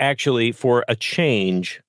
actually, 0.00 0.52
for 0.52 0.84
a 0.88 0.96
change, 0.96 1.82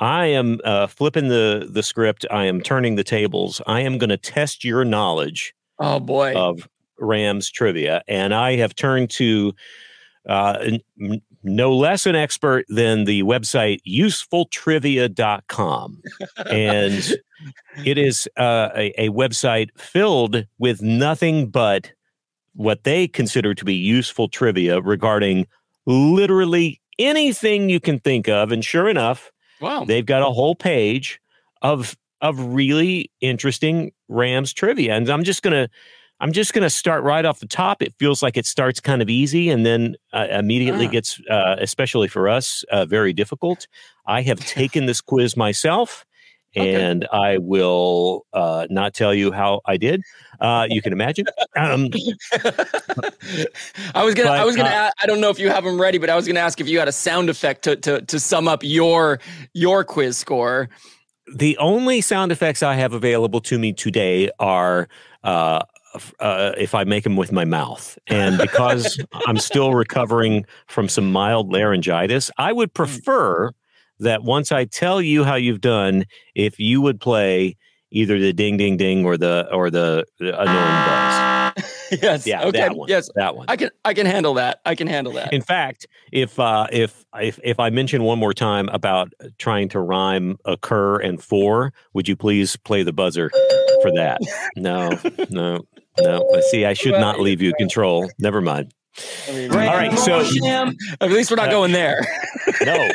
I 0.00 0.26
am 0.26 0.60
uh, 0.64 0.88
flipping 0.88 1.28
the 1.28 1.68
the 1.70 1.82
script. 1.82 2.26
I 2.30 2.44
am 2.44 2.60
turning 2.60 2.96
the 2.96 3.04
tables. 3.04 3.62
I 3.66 3.80
am 3.80 3.96
going 3.98 4.10
to 4.10 4.18
test 4.18 4.64
your 4.64 4.84
knowledge. 4.84 5.54
Oh 5.78 6.00
boy, 6.00 6.34
of 6.34 6.68
Rams 6.98 7.50
trivia, 7.50 8.02
and 8.06 8.34
I 8.34 8.56
have 8.56 8.74
turned 8.74 9.08
to 9.10 9.54
uh, 10.28 10.70
n- 11.00 11.22
no 11.42 11.74
less 11.74 12.04
an 12.06 12.16
expert 12.16 12.66
than 12.68 13.04
the 13.04 13.22
website 13.22 13.78
usefultrivia.com. 13.88 16.02
and 16.46 17.12
it 17.84 17.98
is 17.98 18.28
uh, 18.36 18.70
a, 18.74 18.92
a 19.00 19.08
website 19.10 19.68
filled 19.78 20.44
with 20.58 20.82
nothing 20.82 21.48
but 21.48 21.92
what 22.54 22.84
they 22.84 23.06
consider 23.06 23.54
to 23.54 23.64
be 23.64 23.74
useful 23.74 24.28
trivia 24.28 24.80
regarding 24.80 25.46
literally 25.86 26.80
anything 26.98 27.68
you 27.68 27.80
can 27.80 27.98
think 27.98 28.28
of. 28.28 28.52
And 28.52 28.64
sure 28.64 28.88
enough, 28.88 29.30
wow, 29.60 29.84
they've 29.84 30.06
got 30.06 30.22
a 30.22 30.30
whole 30.30 30.54
page 30.54 31.20
of 31.62 31.96
of 32.20 32.38
really 32.38 33.10
interesting 33.20 33.92
Rams 34.08 34.52
trivia. 34.52 34.94
And 34.94 35.08
I'm 35.08 35.24
just 35.24 35.42
gonna 35.42 35.68
I'm 36.20 36.32
just 36.32 36.52
gonna 36.52 36.70
start 36.70 37.04
right 37.04 37.24
off 37.24 37.40
the 37.40 37.46
top. 37.46 37.82
It 37.82 37.94
feels 37.98 38.22
like 38.22 38.36
it 38.36 38.46
starts 38.46 38.80
kind 38.80 39.00
of 39.02 39.08
easy 39.08 39.50
and 39.50 39.64
then 39.64 39.96
uh, 40.12 40.26
immediately 40.30 40.86
ah. 40.86 40.90
gets, 40.90 41.20
uh, 41.30 41.56
especially 41.58 42.08
for 42.08 42.28
us, 42.28 42.64
uh, 42.70 42.84
very 42.86 43.12
difficult. 43.12 43.66
I 44.06 44.22
have 44.22 44.40
taken 44.40 44.86
this 44.86 45.00
quiz 45.00 45.36
myself. 45.36 46.04
And 46.60 47.04
okay. 47.04 47.16
I 47.16 47.38
will 47.38 48.26
uh, 48.32 48.66
not 48.70 48.94
tell 48.94 49.14
you 49.14 49.32
how 49.32 49.60
I 49.66 49.76
did. 49.76 50.02
Uh, 50.40 50.66
you 50.68 50.82
can 50.82 50.92
imagine. 50.92 51.26
Um, 51.56 51.88
I 53.94 54.04
was 54.04 54.14
gonna. 54.14 54.28
But, 54.28 54.38
I 54.38 54.44
was 54.44 54.56
gonna. 54.56 54.68
Uh, 54.68 54.90
I 55.02 55.06
don't 55.06 55.20
know 55.20 55.30
if 55.30 55.38
you 55.38 55.48
have 55.50 55.64
them 55.64 55.80
ready, 55.80 55.98
but 55.98 56.10
I 56.10 56.16
was 56.16 56.26
gonna 56.26 56.40
ask 56.40 56.60
if 56.60 56.68
you 56.68 56.78
had 56.78 56.88
a 56.88 56.92
sound 56.92 57.28
effect 57.28 57.64
to 57.64 57.76
to 57.76 58.02
to 58.02 58.20
sum 58.20 58.46
up 58.46 58.62
your 58.62 59.18
your 59.54 59.84
quiz 59.84 60.16
score. 60.16 60.68
The 61.34 61.58
only 61.58 62.00
sound 62.00 62.32
effects 62.32 62.62
I 62.62 62.74
have 62.74 62.92
available 62.92 63.40
to 63.42 63.58
me 63.58 63.72
today 63.72 64.30
are 64.38 64.88
uh, 65.24 65.60
uh, 66.20 66.52
if 66.56 66.74
I 66.74 66.84
make 66.84 67.04
them 67.04 67.16
with 67.16 67.32
my 67.32 67.44
mouth. 67.44 67.98
And 68.06 68.38
because 68.38 69.00
I'm 69.26 69.38
still 69.38 69.74
recovering 69.74 70.46
from 70.66 70.88
some 70.88 71.10
mild 71.10 71.52
laryngitis, 71.52 72.30
I 72.38 72.52
would 72.52 72.70
mm. 72.70 72.74
prefer 72.74 73.52
that 74.00 74.22
once 74.22 74.52
I 74.52 74.64
tell 74.64 75.00
you 75.00 75.24
how 75.24 75.34
you've 75.34 75.60
done, 75.60 76.04
if 76.34 76.58
you 76.58 76.80
would 76.80 77.00
play 77.00 77.56
either 77.90 78.18
the 78.18 78.32
ding 78.32 78.56
ding 78.56 78.76
ding 78.76 79.04
or 79.04 79.16
the 79.16 79.48
or 79.52 79.70
the, 79.70 80.04
annoying 80.20 80.44
buzz. 80.44 81.28
yes. 82.02 82.26
Yeah. 82.26 82.42
Okay. 82.44 82.58
That 82.58 82.76
one. 82.76 82.88
Yes. 82.88 83.08
That 83.14 83.36
one. 83.36 83.46
I 83.48 83.56
can 83.56 83.70
I 83.84 83.94
can 83.94 84.06
handle 84.06 84.34
that. 84.34 84.60
I 84.64 84.74
can 84.74 84.86
handle 84.86 85.12
that. 85.14 85.32
In 85.32 85.42
fact, 85.42 85.86
if 86.12 86.38
uh, 86.38 86.66
if 86.70 87.04
if 87.16 87.38
if 87.42 87.58
I 87.58 87.70
mention 87.70 88.02
one 88.02 88.18
more 88.18 88.34
time 88.34 88.68
about 88.70 89.12
trying 89.38 89.68
to 89.70 89.80
rhyme 89.80 90.36
occur 90.44 90.98
and 90.98 91.22
for, 91.22 91.72
would 91.94 92.08
you 92.08 92.16
please 92.16 92.56
play 92.56 92.82
the 92.82 92.92
buzzer 92.92 93.30
for 93.82 93.92
that? 93.94 94.20
No. 94.56 94.90
No. 95.30 95.60
No. 96.00 96.40
See, 96.50 96.64
I 96.64 96.74
should 96.74 96.92
not 96.92 97.20
leave 97.20 97.40
you 97.42 97.52
control. 97.58 98.10
Never 98.18 98.40
mind. 98.40 98.72
I 99.28 99.32
mean, 99.32 99.50
All 99.50 99.58
right, 99.58 99.98
so 99.98 100.20
at 101.00 101.10
least 101.10 101.30
we're 101.30 101.36
not 101.36 101.48
uh, 101.48 101.52
going 101.52 101.72
there. 101.72 102.00
no, 102.64 102.90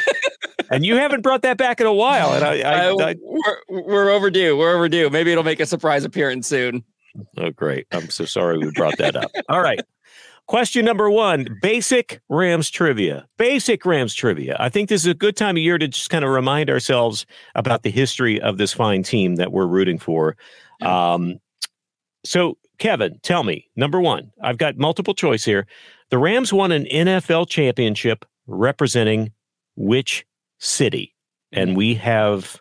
and 0.71 0.85
you 0.85 0.95
haven't 0.95 1.21
brought 1.21 1.43
that 1.43 1.57
back 1.57 1.79
in 1.79 1.87
a 1.87 1.93
while, 1.93 2.33
and 2.33 2.43
I, 2.43 2.59
I, 2.61 2.87
I, 2.87 3.09
I 3.11 3.15
we're, 3.21 3.81
we're 3.83 4.09
overdue. 4.09 4.57
We're 4.57 4.75
overdue. 4.75 5.09
Maybe 5.09 5.31
it'll 5.31 5.43
make 5.43 5.59
a 5.59 5.65
surprise 5.65 6.03
appearance 6.03 6.47
soon. 6.47 6.83
Oh, 7.37 7.51
great! 7.51 7.87
I'm 7.91 8.09
so 8.09 8.25
sorry 8.25 8.57
we 8.57 8.71
brought 8.71 8.97
that 8.97 9.15
up. 9.15 9.31
All 9.49 9.61
right. 9.61 9.79
Question 10.47 10.83
number 10.83 11.09
one 11.09 11.47
basic 11.61 12.21
Rams 12.27 12.69
trivia. 12.69 13.25
Basic 13.37 13.85
Rams 13.85 14.13
trivia. 14.13 14.57
I 14.59 14.67
think 14.67 14.89
this 14.89 15.01
is 15.01 15.07
a 15.07 15.13
good 15.13 15.37
time 15.37 15.55
of 15.55 15.63
year 15.63 15.77
to 15.77 15.87
just 15.87 16.09
kind 16.09 16.25
of 16.25 16.31
remind 16.31 16.69
ourselves 16.69 17.25
about 17.55 17.83
the 17.83 17.89
history 17.89 18.41
of 18.41 18.57
this 18.57 18.73
fine 18.73 19.03
team 19.03 19.37
that 19.37 19.53
we're 19.53 19.67
rooting 19.67 19.97
for. 19.97 20.35
Um, 20.81 21.39
so, 22.25 22.57
Kevin, 22.83 23.17
tell 23.23 23.45
me 23.45 23.69
number 23.77 24.01
one, 24.01 24.33
I've 24.41 24.57
got 24.57 24.75
multiple 24.75 25.13
choice 25.13 25.45
here. 25.45 25.65
The 26.09 26.17
Rams 26.17 26.51
won 26.51 26.73
an 26.73 26.83
NFL 26.83 27.47
championship 27.47 28.25
representing 28.45 29.31
which 29.77 30.25
city. 30.59 31.15
And 31.53 31.77
we 31.77 31.95
have 31.95 32.59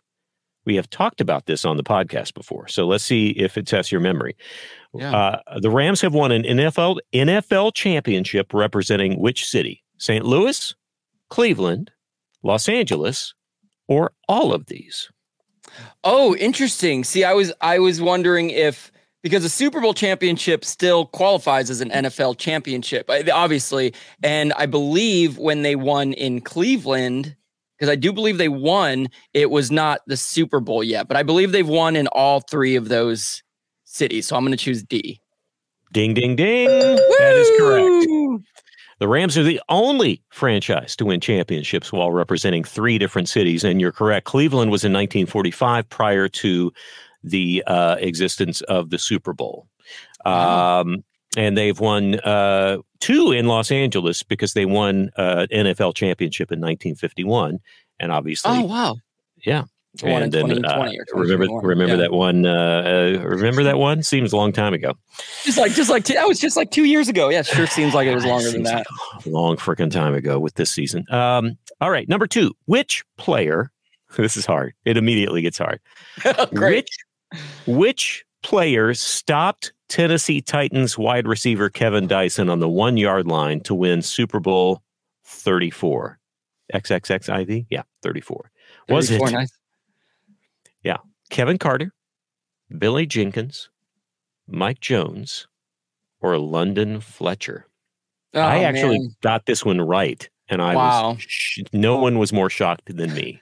we 0.65 0.77
have 0.77 0.89
talked 0.89 1.21
about 1.21 1.47
this 1.47 1.65
on 1.65 1.77
the 1.77 1.83
podcast 1.83 2.35
before. 2.35 2.69
So 2.69 2.87
let's 2.87 3.03
see 3.03 3.31
if 3.31 3.59
it 3.59 3.67
tests 3.67 3.91
your 3.91 4.01
memory. 4.01 4.37
Yeah. 4.95 5.13
Uh, 5.13 5.59
the 5.59 5.71
Rams 5.71 6.01
have 6.03 6.15
won 6.15 6.31
an 6.31 6.45
NFL 6.45 6.99
NFL 7.13 7.75
championship 7.75 8.55
representing 8.55 9.19
which 9.19 9.45
city? 9.45 9.83
St. 9.99 10.25
Louis, 10.25 10.73
Cleveland, 11.31 11.91
Los 12.45 12.69
Angeles, 12.69 13.35
or 13.89 14.13
all 14.29 14.55
of 14.55 14.67
these? 14.67 15.11
Oh, 16.05 16.37
interesting. 16.37 17.03
See, 17.03 17.25
I 17.25 17.35
was 17.35 17.53
I 17.61 17.81
was 17.81 18.01
wondering 18.01 18.51
if 18.51 18.93
because 19.23 19.43
the 19.43 19.49
Super 19.49 19.81
Bowl 19.81 19.95
championship 19.95 20.65
still 20.65 21.07
qualifies 21.07 21.71
as 21.71 21.81
an 21.81 21.91
mm. 21.91 22.05
NFL 22.05 22.39
championship, 22.39 23.09
uh, 23.09 23.23
obviously, 23.33 23.95
and 24.23 24.53
I 24.55 24.67
believe 24.67 25.39
when 25.39 25.63
they 25.63 25.77
won 25.77 26.13
in 26.13 26.41
Cleveland, 26.41 27.37
because 27.79 27.91
I 27.91 27.97
do 27.97 28.13
believe 28.13 28.39
they 28.39 28.49
won. 28.49 29.09
It 29.33 29.51
was 29.51 29.71
not 29.71 30.01
the 30.07 30.17
Super 30.17 30.61
Bowl 30.61 30.85
yet, 30.85 31.09
but 31.09 31.17
I 31.17 31.23
believe 31.23 31.53
they've 31.53 31.67
won 31.67 31.97
in 31.97 32.07
all 32.09 32.41
three 32.41 32.77
of 32.77 32.89
those 32.89 33.43
cities. 33.85 34.27
So 34.27 34.37
I'm 34.37 34.43
going 34.43 34.53
to 34.53 34.63
choose 34.63 34.83
D. 34.83 35.21
Ding, 35.93 36.15
ding, 36.15 36.37
ding. 36.37 36.69
Woo! 36.69 36.97
That 37.19 37.35
is 37.35 37.51
correct. 37.59 38.47
The 38.99 39.09
Rams 39.09 39.37
are 39.37 39.43
the 39.43 39.61
only 39.69 40.23
franchise 40.31 40.95
to 40.97 41.05
win 41.05 41.21
championships 41.21 41.93
while 41.93 42.13
representing 42.13 42.63
three 42.63 42.99
different 42.99 43.29
cities. 43.29 43.65
And 43.65 43.81
you're 43.81 43.91
correct. 43.91 44.27
Cleveland 44.27 44.71
was 44.71 44.85
in 44.85 44.93
1945 44.93 45.89
prior 45.89 46.29
to 46.29 46.73
the 47.25 47.63
uh, 47.67 47.97
existence 48.01 48.61
of 48.63 48.91
the 48.91 48.99
Super 48.99 49.33
Bowl. 49.33 49.67
Um, 50.25 51.05
and 51.37 51.57
they've 51.57 51.79
won 51.81 52.17
uh, 52.21 52.79
two 53.01 53.33
in 53.33 53.47
Los 53.47 53.71
Angeles 53.71 54.23
because 54.23 54.53
they 54.53 54.67
won 54.67 55.11
uh, 55.17 55.47
NFL 55.53 55.95
championship 55.95 56.53
in 56.53 56.61
1951, 56.61 57.59
and 57.99 58.13
obviously, 58.13 58.51
oh 58.53 58.65
wow, 58.65 58.97
yeah. 59.45 59.65
One 60.01 60.23
and 60.23 60.35
in 60.35 60.49
then, 60.49 60.57
2020 60.63 61.01
uh, 61.01 61.05
remember 61.21 61.47
remember 61.67 61.95
Yeah. 61.97 62.01
that 62.01 62.13
one 62.13 62.47
uh, 62.47 63.19
uh, 63.21 63.25
remember 63.27 63.63
that 63.65 63.77
one 63.77 64.03
seems 64.03 64.33
a 64.33 64.37
long 64.39 64.51
time 64.51 64.73
ago 64.73 64.95
Just 65.45 65.59
like, 65.59 65.73
just 65.73 65.91
like, 65.91 66.05
two, 66.07 66.15
that 66.15 66.27
was 66.27 66.41
just 66.41 66.57
like 66.57 66.71
two 66.71 66.85
years 66.85 67.09
ago. 67.09 67.29
Yeah, 67.29 67.43
sure 67.43 67.67
seems 67.67 67.93
like 67.93 68.07
it 68.09 68.15
was 68.15 68.25
longer 68.35 68.51
than 68.51 68.63
that. 68.63 68.87
like 69.17 69.27
long 69.27 69.57
freaking 69.59 69.91
time 69.91 70.15
ago 70.15 70.39
with 70.41 70.55
this 70.55 70.71
season 70.73 71.05
um, 71.11 71.59
all 71.83 71.91
right 71.91 72.09
number 72.09 72.27
two 72.27 72.55
which 72.65 73.05
player 73.19 73.71
this 74.17 74.35
is 74.35 74.47
hard 74.47 74.73
it 74.87 74.97
immediately 74.97 75.43
gets 75.43 75.59
hard 75.59 75.79
Great. 76.55 76.85
which 76.87 76.97
which 77.67 78.25
player 78.43 78.95
stopped 78.95 79.73
Tennessee 79.89 80.41
Titans 80.41 80.97
wide 80.99 81.27
receiver 81.27 81.69
Kevin 81.71 82.07
Dyson 82.07 82.49
on 82.49 82.61
the 82.61 82.69
one 82.69 82.97
yard 82.97 83.27
line 83.27 83.61
to 83.61 83.75
win 83.75 84.03
Super 84.03 84.41
Bowl 84.41 84.83
34 85.25 86.19
XXXIV 86.75 87.67
yeah 87.71 87.83
34 88.03 88.51
was 88.89 89.11
it 89.11 89.19
34, 89.19 89.31
nice. 89.39 89.53
Kevin 91.31 91.57
Carter, 91.57 91.95
Billy 92.77 93.07
Jenkins, 93.07 93.71
Mike 94.47 94.81
Jones, 94.81 95.49
or 96.21 96.37
London 96.37 97.01
Fletcher. 97.01 97.67
Oh, 98.35 98.41
I 98.43 98.65
actually 98.65 98.99
man. 98.99 99.17
got 99.23 99.47
this 99.47 99.65
one 99.65 99.81
right, 99.81 100.29
and 100.51 100.61
I 100.61 100.77
Wow. 100.77 101.13
was 101.13 101.23
sh- 101.23 101.61
no 101.73 101.97
one 101.97 102.19
was 102.19 102.35
more 102.35 102.51
shocked 102.51 102.95
than 102.95 103.15
me. 103.15 103.41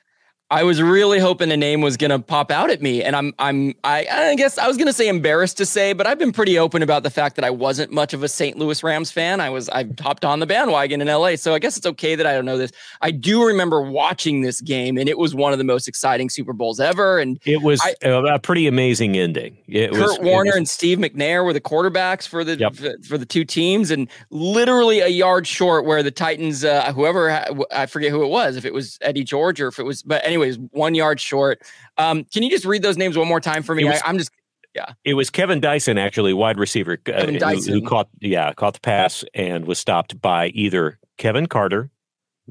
I 0.53 0.65
was 0.65 0.83
really 0.83 1.21
hoping 1.21 1.53
a 1.53 1.57
name 1.57 1.81
was 1.81 1.97
gonna 1.97 2.19
pop 2.19 2.51
out 2.51 2.71
at 2.71 2.83
me, 2.83 3.05
and 3.05 3.15
I'm 3.15 3.33
I'm 3.39 3.73
I, 3.85 4.07
I 4.11 4.35
guess 4.35 4.59
I 4.59 4.67
was 4.67 4.77
gonna 4.77 4.93
say 4.93 5.07
embarrassed 5.07 5.57
to 5.59 5.67
say, 5.67 5.93
but 5.93 6.09
I've 6.09 6.19
been 6.19 6.33
pretty 6.33 6.59
open 6.59 6.83
about 6.83 7.05
the 7.05 7.11
fact 7.11 7.37
that 7.37 7.45
I 7.45 7.51
wasn't 7.51 7.93
much 7.93 8.13
of 8.15 8.25
a 8.25 8.29
St. 8.29 8.59
Louis 8.59 8.83
Rams 8.83 9.13
fan. 9.13 9.41
I 9.41 9.49
was 9.51 9.69
I 9.69 9.87
hopped 10.01 10.25
on 10.25 10.41
the 10.41 10.47
bandwagon 10.47 11.01
in 11.01 11.07
LA, 11.07 11.37
so 11.37 11.55
I 11.55 11.61
guess 11.61 11.77
it's 11.77 11.87
okay 11.87 12.17
that 12.17 12.27
I 12.27 12.33
don't 12.35 12.45
know 12.45 12.59
this. 12.59 12.73
I 13.01 13.13
do 13.13 13.47
remember 13.47 13.81
watching 13.81 14.41
this 14.41 14.61
game, 14.61 14.99
and 14.99 15.09
it 15.09 15.19
was 15.19 15.37
one 15.37 15.53
of 15.53 15.59
the 15.59 15.65
most 15.65 15.87
exciting 15.87 16.29
Super 16.29 16.53
Bowls 16.53 16.81
ever. 16.81 17.21
And 17.21 17.39
It 17.45 17.63
was 17.63 17.81
I- 17.85 17.95
a, 18.09 18.39
pretty 18.41 18.67
amazing 18.67 19.17
ending. 19.17 19.57
It 19.69 19.93
was 19.93 20.01
Kurt 20.17 20.23
Warner 20.23 20.49
it 20.51 20.55
was- 20.55 20.57
and 20.59 20.69
Steve 20.69 20.99
McNair 20.99 21.45
were 21.45 21.53
the 21.53 21.61
quarterbacks 21.61 22.27
for 22.27 22.43
the 22.43 22.57
Yep. 22.57 22.75
for, 22.75 22.95
for 23.07 23.19
the 23.19 23.27
two 23.27 23.45
teams, 23.45 23.93
and 23.93 24.09
literally 24.31 24.99
a 24.99 25.09
yard 25.09 25.47
short 25.47 25.85
where 25.85 26.03
the 26.03 26.11
Titans, 26.11 26.65
uh, 26.65 26.93
whoever 26.93 27.31
I 27.71 27.87
forget 27.87 28.11
who 28.11 28.25
it 28.25 28.29
was, 28.29 28.57
if 28.57 28.65
it 28.65 28.75
was 28.75 28.99
Eddie 29.01 29.23
George 29.23 29.61
or 29.61 29.69
if 29.69 29.79
it 29.79 29.85
was, 29.85 30.03
but 30.03 30.21
anyways, 30.43 30.59
one 30.73 30.95
yard 30.95 31.21
short. 31.21 31.63
Um, 31.99 32.25
can 32.25 32.43
you 32.43 32.51
just 32.51 32.65
read 32.65 32.83
those 32.83 32.97
names 32.97 33.17
one 33.17 33.29
more 33.29 33.41
time 33.41 33.63
for 33.63 33.75
me? 33.75 33.85
Was- 33.85 34.01
I, 34.03 34.09
I'm 34.09 34.19
just 34.19 34.31
yeah. 34.75 34.93
it 35.05 35.15
was 35.15 35.31
Kevin 35.31 35.61
Dyson, 35.61 35.99
actually 35.99 36.33
wide 36.33 36.59
receiver, 36.59 36.93
uh, 36.93 37.11
Kevin 37.13 37.35
who- 37.41 37.73
Who, 37.73 37.83
caught 37.83 38.09
yeah 38.21 38.53
caught 38.53 38.75
the 38.75 38.81
pass 38.81 39.25
and 39.35 39.65
was 39.67 39.79
stopped 39.79 40.21
by 40.21 40.49
either 40.49 40.99
Kevin 41.19 41.47
Carter, 41.47 41.91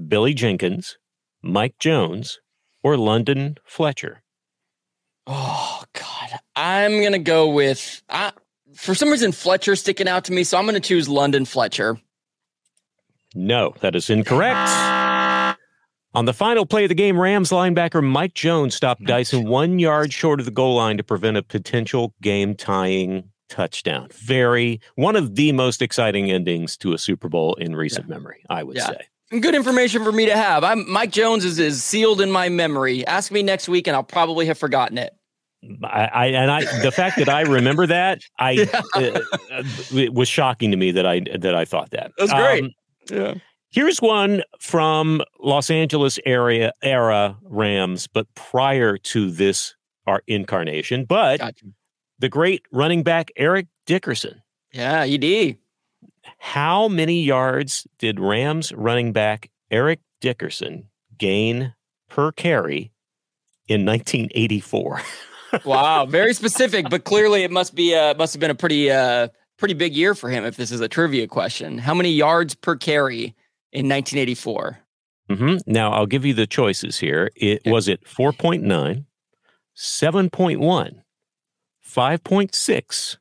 Billy 0.07 0.33
Jenkins, 0.33 0.97
Mike 1.41 1.75
Jones, 1.79 2.39
or 2.83 2.97
London 2.97 3.57
Fletcher. 3.65 4.21
oh 5.27 5.83
god, 5.93 6.39
I'm 6.55 7.01
gonna 7.01 7.19
go 7.19 7.49
with. 7.49 8.01
I, 8.09 8.31
for 8.75 8.95
some 8.95 9.09
reason, 9.09 9.31
Fletcher 9.31 9.75
sticking 9.75 10.07
out 10.07 10.25
to 10.25 10.31
me, 10.33 10.43
so 10.43 10.57
I'm 10.57 10.65
gonna 10.65 10.79
choose 10.79 11.09
London 11.09 11.45
Fletcher. 11.45 11.97
No, 13.35 13.75
that 13.81 13.95
is 13.95 14.09
incorrect. 14.09 14.69
On 16.15 16.25
the 16.25 16.33
final 16.33 16.65
play 16.65 16.85
of 16.85 16.89
the 16.89 16.95
game, 16.95 17.19
Rams 17.19 17.51
linebacker 17.51 18.03
Mike 18.03 18.33
Jones 18.33 18.73
stopped 18.75 19.03
Dyson 19.03 19.47
one 19.47 19.77
yard 19.77 20.11
short 20.11 20.39
of 20.39 20.45
the 20.45 20.51
goal 20.51 20.75
line 20.75 20.97
to 20.97 21.03
prevent 21.03 21.37
a 21.37 21.43
potential 21.43 22.13
game 22.21 22.55
tying 22.55 23.29
touchdown. 23.47 24.07
Very 24.13 24.81
one 24.95 25.15
of 25.15 25.35
the 25.35 25.51
most 25.51 25.81
exciting 25.81 26.31
endings 26.31 26.77
to 26.77 26.93
a 26.93 26.97
Super 26.97 27.29
Bowl 27.29 27.53
in 27.55 27.75
recent 27.75 28.09
memory, 28.09 28.43
I 28.49 28.63
would 28.63 28.75
Yeah. 28.77 28.87
say. 28.87 29.39
Good 29.39 29.53
information 29.53 30.03
for 30.03 30.11
me 30.11 30.25
to 30.25 30.35
have. 30.35 30.63
I'm 30.63 30.89
Mike 30.91 31.11
Jones 31.11 31.45
is, 31.45 31.59
is 31.59 31.83
sealed 31.83 32.19
in 32.21 32.31
my 32.31 32.49
memory. 32.49 33.05
Ask 33.05 33.31
me 33.31 33.43
next 33.43 33.69
week, 33.69 33.85
and 33.85 33.95
I'll 33.95 34.01
probably 34.03 34.47
have 34.47 34.57
forgotten 34.57 34.97
it. 34.97 35.13
I, 35.83 36.05
I 36.11 36.25
and 36.27 36.49
I 36.49 36.79
the 36.81 36.91
fact 36.91 37.17
that 37.17 37.29
I 37.29 37.41
remember 37.41 37.85
that 37.85 38.21
I 38.39 38.67
uh, 38.95 38.99
uh, 39.51 39.63
it 39.91 40.13
was 40.13 40.27
shocking 40.27 40.71
to 40.71 40.77
me 40.77 40.89
that 40.91 41.05
I 41.05 41.19
that 41.37 41.53
I 41.53 41.65
thought 41.65 41.91
that. 41.91 42.11
That's 42.17 42.33
great. 42.33 42.63
Um, 42.63 42.71
Yeah. 43.11 43.33
Here's 43.71 44.01
one 44.01 44.41
from 44.59 45.21
Los 45.39 45.69
Angeles 45.69 46.17
area 46.25 46.73
era 46.81 47.37
Rams, 47.43 48.07
but 48.07 48.27
prior 48.33 48.97
to 48.97 49.29
this 49.29 49.75
our 50.07 50.23
incarnation. 50.27 51.05
But 51.05 51.39
Gotcha. 51.39 51.65
the 52.17 52.29
great 52.29 52.63
running 52.71 53.03
back 53.03 53.31
Eric 53.35 53.67
Dickerson. 53.85 54.41
Yeah, 54.73 55.03
ED. 55.03 55.57
How 56.39 56.87
many 56.87 57.21
yards 57.21 57.85
did 57.99 58.19
Rams 58.19 58.71
running 58.73 59.13
back 59.13 59.51
Eric 59.69 59.99
Dickerson 60.19 60.89
gain 61.17 61.73
per 62.09 62.31
carry 62.31 62.91
in 63.67 63.85
1984? 63.85 65.01
Wow, 65.65 66.05
very 66.05 66.35
specific, 66.35 66.91
but 66.91 67.05
clearly 67.05 67.41
it 67.41 67.49
must 67.49 67.73
be 67.73 67.95
uh 67.95 68.13
must 68.13 68.35
have 68.35 68.39
been 68.39 68.51
a 68.51 68.55
pretty 68.55 68.91
uh 68.91 69.29
pretty 69.57 69.73
big 69.73 69.95
year 69.95 70.13
for 70.13 70.29
him 70.29 70.45
if 70.45 70.57
this 70.57 70.71
is 70.71 70.79
a 70.79 70.87
trivia 70.87 71.25
question. 71.25 71.79
How 71.79 71.95
many 71.95 72.11
yards 72.11 72.53
per 72.53 72.75
carry 72.75 73.35
in 73.71 73.87
1984? 73.87 74.79
hmm 75.29 75.57
Now 75.67 75.91
I'll 75.93 76.05
give 76.07 76.25
you 76.25 76.33
the 76.33 76.47
choices 76.47 76.99
here. 76.99 77.29
It 77.35 77.61
Okay. 77.61 77.71
was 77.71 77.87
it 77.87 78.03
4.9, 78.05 79.05
7.1, 79.75 81.01
5.6, 81.85 83.17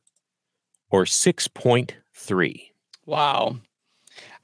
or 0.91 1.03
6.3. 1.05 2.61
Wow. 3.05 3.57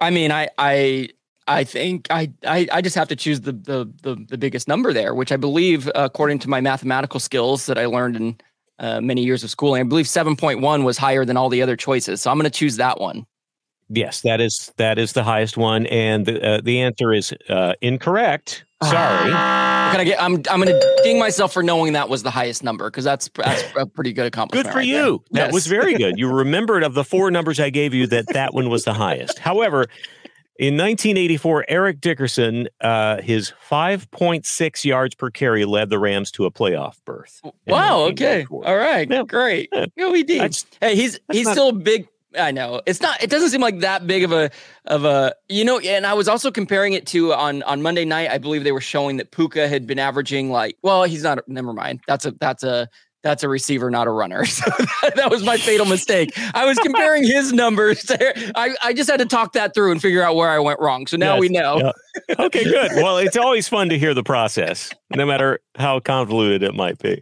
I 0.02 0.10
mean, 0.10 0.32
I 0.32 0.50
I 0.58 1.10
I 1.48 1.64
think 1.64 2.08
I 2.10 2.32
I, 2.46 2.68
I 2.72 2.82
just 2.82 2.96
have 2.96 3.08
to 3.10 3.16
choose 3.16 3.42
the, 3.42 3.52
the 3.52 3.92
the 4.04 4.16
the 4.28 4.38
biggest 4.38 4.68
number 4.68 4.94
there, 4.94 5.14
which 5.14 5.32
I 5.32 5.38
believe, 5.38 5.90
according 5.96 6.40
to 6.40 6.50
my 6.50 6.62
mathematical 6.62 7.20
skills 7.20 7.66
that 7.68 7.78
I 7.78 7.86
learned 7.86 8.16
in 8.16 8.38
uh, 8.80 9.00
many 9.02 9.24
years 9.24 9.44
of 9.44 9.50
schooling, 9.50 9.82
I 9.82 9.84
believe 9.84 10.06
7.1 10.06 10.84
was 10.84 10.98
higher 10.98 11.24
than 11.26 11.38
all 11.38 11.50
the 11.50 11.62
other 11.62 11.76
choices. 11.78 12.22
So 12.22 12.30
I'm 12.30 12.38
going 12.38 12.44
to 12.50 12.50
choose 12.60 12.76
that 12.78 13.00
one. 13.00 13.26
Yes, 13.90 14.22
that 14.22 14.42
is 14.42 14.72
that 14.78 14.98
is 14.98 15.14
the 15.14 15.24
highest 15.24 15.58
one, 15.58 15.86
and 15.88 16.26
the 16.26 16.44
uh, 16.44 16.62
the 16.64 16.82
answer 16.82 17.14
is 17.14 17.34
uh, 17.50 17.74
incorrect. 17.82 18.66
Sorry. 18.84 19.30
Can 19.30 20.00
I 20.00 20.04
get? 20.04 20.22
I'm 20.22 20.36
I'm 20.50 20.62
going 20.62 20.68
to 20.68 21.00
ding 21.04 21.20
myself 21.20 21.54
for 21.54 21.62
knowing 21.64 21.94
that 21.94 22.10
was 22.10 22.24
the 22.24 22.32
highest 22.32 22.64
number 22.64 22.90
because 22.90 23.04
that's 23.04 23.30
that's 23.36 23.64
a 23.78 23.86
pretty 23.86 24.12
good 24.12 24.26
accomplishment. 24.26 24.66
Good 24.68 24.72
for 24.74 24.80
right 24.80 24.88
there. 24.92 25.06
you. 25.06 25.24
That 25.32 25.54
was 25.54 25.68
very 25.68 25.94
good. 25.96 26.18
You 26.18 26.28
remembered 26.34 26.84
of 26.84 26.94
the 26.96 27.04
four 27.04 27.30
numbers 27.32 27.60
I 27.60 27.70
gave 27.70 27.94
you 27.94 28.08
that 28.08 28.26
that 28.34 28.54
one 28.54 28.70
was 28.70 28.84
the 28.86 28.94
highest. 28.94 29.38
However, 29.40 29.86
in 30.58 30.76
1984, 30.78 31.66
Eric 31.68 32.02
Dickerson, 32.02 32.68
uh, 32.82 33.22
his 33.22 33.54
5.6 33.70 34.86
yards 34.86 35.14
per 35.16 35.30
carry 35.30 35.66
led 35.66 35.90
the 35.90 36.00
Rams 36.00 36.32
to 36.32 36.46
a 36.46 36.52
playoff 36.52 36.96
berth. 37.06 37.42
Wow. 37.68 38.04
Okay. 38.06 38.46
All 38.50 38.76
right. 38.78 39.10
Yeah. 39.10 39.24
Great. 39.28 39.70
Yeah. 39.72 39.86
Go 39.98 40.14
ED. 40.14 40.28
That's- 40.28 40.66
Hey, 40.82 40.96
he's 40.96 41.20
he's 41.32 41.46
not- 41.46 41.52
still 41.54 41.70
a 41.70 41.74
big. 41.74 42.08
I 42.38 42.52
know 42.52 42.82
it's 42.86 43.02
not. 43.02 43.22
It 43.22 43.30
doesn't 43.30 43.50
seem 43.50 43.62
like 43.62 43.80
that 43.80 44.06
big 44.08 44.24
of 44.24 44.32
a 44.32 44.52
of 44.86 45.06
a 45.06 45.34
you 45.50 45.64
know. 45.66 45.80
And 45.80 46.06
I 46.06 46.14
was 46.14 46.28
also 46.28 46.52
comparing 46.52 46.94
it 46.94 47.06
to 47.08 47.34
on 47.34 47.64
on 47.64 47.82
Monday 47.82 48.06
night. 48.06 48.30
I 48.30 48.38
believe 48.38 48.64
they 48.64 48.72
were 48.72 48.82
showing 48.82 49.18
that 49.18 49.32
Puka 49.32 49.68
had 49.68 49.88
been 49.88 50.00
averaging 50.00 50.52
like. 50.52 50.78
Well, 50.84 51.04
he's 51.04 51.24
not. 51.24 51.48
Never 51.48 51.74
mind. 51.74 52.02
That's 52.08 52.26
a 52.26 52.32
that's 52.40 52.64
a 52.64 52.90
that's 53.24 53.42
a 53.42 53.50
receiver, 53.50 53.90
not 53.90 54.06
a 54.06 54.12
runner. 54.12 54.46
So 54.56 54.70
that, 55.02 55.16
that 55.16 55.32
was 55.32 55.44
my 55.44 55.58
fatal 55.58 55.88
mistake. 55.88 56.32
I 56.54 56.66
was 56.66 56.78
comparing 56.78 57.24
his 57.24 57.52
numbers. 57.54 58.04
To, 58.04 58.52
I 58.56 58.76
I 58.84 58.94
just 58.94 59.10
had 59.10 59.18
to 59.20 59.26
talk 59.26 59.54
that 59.54 59.74
through 59.74 59.92
and 59.92 60.02
figure 60.02 60.22
out 60.22 60.36
where 60.36 60.50
I 60.50 60.60
went 60.60 60.80
wrong. 60.80 61.08
So 61.08 61.18
now 61.18 61.34
Yes. 61.34 61.42
we 61.42 61.50
know. 61.50 61.78
Yeah. 61.78 62.36
Okay, 62.40 62.64
good. 62.64 62.92
Well, 62.96 63.18
it's 63.18 63.36
always 63.36 63.68
fun 63.68 63.90
to 63.90 63.98
hear 63.98 64.14
the 64.14 64.24
process, 64.24 64.92
no 65.16 65.26
matter 65.26 65.60
how 65.76 66.00
convoluted 66.00 66.62
it 66.64 66.74
might 66.76 67.00
be. 67.00 67.22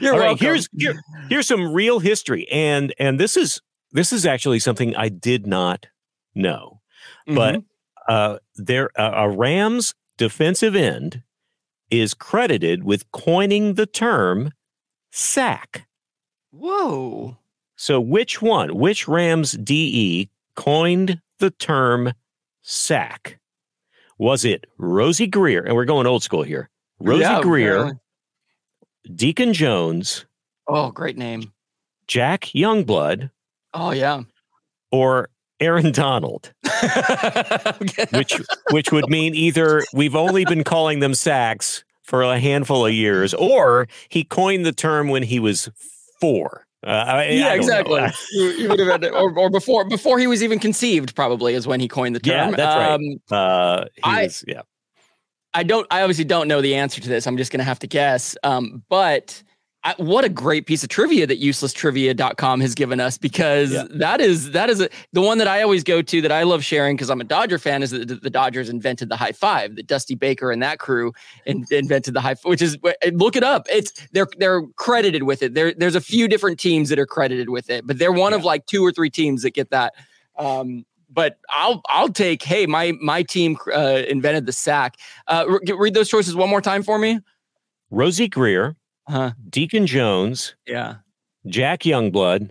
You're 0.00 0.14
All 0.14 0.18
right, 0.20 0.38
here's 0.40 0.66
here, 0.76 0.94
here's 1.28 1.46
some 1.46 1.72
real 1.72 1.98
history, 1.98 2.48
and 2.50 2.94
and 2.98 3.20
this 3.20 3.36
is 3.36 3.60
this 3.94 4.12
is 4.12 4.26
actually 4.26 4.58
something 4.58 4.94
I 4.94 5.08
did 5.08 5.46
not 5.46 5.86
know, 6.34 6.80
but 7.26 7.54
Mhm. 7.56 7.64
uh, 8.08 8.38
there 8.56 8.90
uh, 9.00 9.12
a 9.14 9.30
Rams 9.30 9.94
defensive 10.18 10.76
end 10.76 11.22
is 11.90 12.12
credited 12.12 12.84
with 12.84 13.10
coining 13.12 13.74
the 13.74 13.86
term 13.86 14.52
sack. 15.10 15.86
whoa. 16.50 17.38
So, 17.76 18.00
which 18.00 18.40
one? 18.40 18.76
Which 18.76 19.08
Rams 19.08 19.52
DE 19.52 20.28
coined 20.54 21.20
the 21.40 21.50
term 21.50 22.12
sack? 22.62 23.40
Was 24.18 24.44
it 24.44 24.66
Rosey 24.78 25.26
Grier? 25.28 25.62
And 25.64 25.74
we're 25.74 25.84
going 25.84 26.06
old 26.06 26.22
school 26.22 26.44
here. 26.44 26.70
Rosey 27.02 27.20
Yeah, 27.22 27.40
Grier, 27.42 27.72
apparently. 27.78 28.00
Deacon 29.16 29.52
Jones, 29.52 30.24
Oh, 30.68 30.90
great 30.92 31.18
name. 31.18 31.52
Jack 32.06 32.42
Youngblood, 32.54 33.30
Oh 33.74 33.90
yeah. 33.90 34.22
or 34.92 35.28
Aaron 35.60 35.92
Donald, 35.92 36.52
which 38.12 38.40
which 38.70 38.92
would 38.92 39.08
mean 39.08 39.34
either 39.34 39.82
we've 39.92 40.16
only 40.16 40.44
been 40.44 40.64
calling 40.64 41.00
them 41.00 41.14
sacks 41.14 41.84
for 42.02 42.22
a 42.22 42.38
handful 42.38 42.86
of 42.86 42.92
years, 42.92 43.34
or 43.34 43.88
he 44.08 44.24
coined 44.24 44.64
the 44.66 44.72
term 44.72 45.08
when 45.08 45.22
he 45.22 45.38
was 45.38 45.70
four. 46.20 46.66
Uh, 46.86 46.90
I, 46.90 47.28
yeah, 47.28 47.48
I 47.48 47.54
exactly. 47.54 48.02
you, 48.32 48.68
would 48.68 48.78
have 48.78 48.88
had, 48.88 49.00
to, 49.02 49.10
or, 49.14 49.36
or 49.38 49.48
before 49.48 49.84
before 49.86 50.18
he 50.18 50.26
was 50.26 50.42
even 50.42 50.58
conceived, 50.58 51.14
probably 51.14 51.54
is 51.54 51.66
when 51.66 51.80
he 51.80 51.88
coined 51.88 52.14
the 52.14 52.20
term. 52.20 52.50
Yeah, 52.50 52.56
that's 52.56 52.90
um, 52.90 53.00
right. 53.30 53.36
Uh, 53.36 53.84
I, 54.02 54.22
was, 54.24 54.44
yeah. 54.46 54.62
I 55.54 55.62
don't. 55.62 55.86
I 55.90 56.02
obviously 56.02 56.24
don't 56.24 56.46
know 56.46 56.60
the 56.60 56.74
answer 56.74 57.00
to 57.00 57.08
this. 57.08 57.26
I'm 57.26 57.38
just 57.38 57.50
going 57.50 57.60
to 57.60 57.64
have 57.64 57.78
to 57.78 57.86
guess. 57.86 58.36
Um, 58.42 58.82
but 58.90 59.42
I, 59.84 59.94
what 59.98 60.24
a 60.24 60.30
great 60.30 60.66
piece 60.66 60.82
of 60.82 60.88
trivia 60.88 61.26
that 61.26 61.42
uselesstrivia.com 61.42 62.60
has 62.62 62.74
given 62.74 63.00
us 63.00 63.18
because 63.18 63.70
yeah. 63.70 63.84
that 63.90 64.18
is 64.18 64.52
that 64.52 64.70
is 64.70 64.80
a, 64.80 64.88
the 65.12 65.20
one 65.20 65.36
that 65.36 65.46
I 65.46 65.60
always 65.60 65.84
go 65.84 66.00
to 66.00 66.22
that 66.22 66.32
I 66.32 66.42
love 66.42 66.64
sharing 66.64 66.96
because 66.96 67.10
I'm 67.10 67.20
a 67.20 67.24
Dodger 67.24 67.58
fan 67.58 67.82
is 67.82 67.90
that 67.90 68.22
the 68.22 68.30
Dodgers 68.30 68.70
invented 68.70 69.10
the 69.10 69.16
high 69.16 69.32
five 69.32 69.76
that 69.76 69.86
Dusty 69.86 70.14
Baker 70.14 70.50
and 70.50 70.62
that 70.62 70.78
crew 70.78 71.12
in, 71.44 71.66
invented 71.70 72.14
the 72.14 72.22
high 72.22 72.34
which 72.44 72.62
is 72.62 72.78
look 73.12 73.36
it 73.36 73.44
up. 73.44 73.66
It's 73.70 73.92
they're 74.12 74.28
they're 74.38 74.62
credited 74.76 75.24
with 75.24 75.42
it. 75.42 75.52
There 75.52 75.74
there's 75.74 75.96
a 75.96 76.00
few 76.00 76.28
different 76.28 76.58
teams 76.58 76.88
that 76.88 76.98
are 76.98 77.06
credited 77.06 77.50
with 77.50 77.68
it 77.68 77.86
but 77.86 77.98
they're 77.98 78.12
one 78.12 78.32
yeah. 78.32 78.38
of 78.38 78.44
like 78.44 78.64
two 78.64 78.82
or 78.82 78.90
three 78.90 79.10
teams 79.10 79.42
that 79.42 79.50
get 79.50 79.68
that. 79.68 79.92
Um, 80.38 80.86
but 81.10 81.38
I'll 81.50 81.82
I'll 81.88 82.08
take 82.08 82.42
hey 82.42 82.64
my 82.64 82.92
my 83.02 83.22
team 83.22 83.58
uh, 83.70 84.02
invented 84.08 84.46
the 84.46 84.52
sack. 84.52 84.96
Uh, 85.28 85.58
read 85.76 85.92
those 85.92 86.08
choices 86.08 86.34
one 86.34 86.48
more 86.48 86.62
time 86.62 86.82
for 86.82 86.98
me. 86.98 87.20
Rosey 87.92 88.30
Grier 88.30 88.76
huh 89.08 89.32
Deacon 89.48 89.86
Jones. 89.86 90.54
Yeah. 90.66 90.96
Jack 91.46 91.80
Youngblood. 91.80 92.50